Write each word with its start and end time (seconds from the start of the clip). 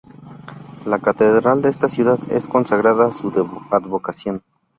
La 0.87 0.97
Catedral 0.97 1.61
de 1.61 1.69
esta 1.69 1.87
ciudad 1.87 2.17
está 2.31 2.49
consagrada 2.51 3.05
a 3.05 3.11
su 3.11 3.27
advocación. 3.69 4.41